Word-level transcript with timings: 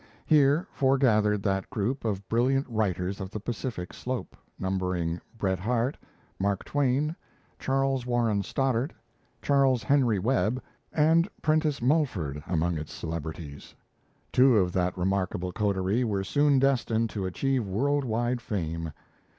Here 0.25 0.65
forgathered 0.71 1.43
that 1.43 1.69
group 1.69 2.03
of 2.05 2.27
brilliant 2.27 2.65
writers 2.67 3.21
of 3.21 3.29
the 3.29 3.39
Pacific 3.39 3.93
Slope, 3.93 4.35
numbering 4.57 5.21
Bret 5.37 5.59
Harte, 5.59 5.95
Mark 6.39 6.63
Twain, 6.63 7.15
Charles 7.59 8.03
Warren 8.03 8.41
Stoddard, 8.41 8.95
Charles 9.43 9.83
Henry 9.83 10.17
Webb, 10.17 10.59
and 10.91 11.29
Prentice 11.43 11.83
Mulford 11.83 12.43
among 12.47 12.79
its 12.79 12.91
celebrities; 12.91 13.75
two 14.31 14.57
of 14.57 14.71
that 14.73 14.97
remarkable 14.97 15.51
coterie 15.51 16.03
were 16.03 16.23
soon 16.23 16.57
destined 16.57 17.11
to 17.11 17.27
achieve 17.27 17.67
world 17.67 18.03
wide 18.03 18.41
fame. 18.41 18.91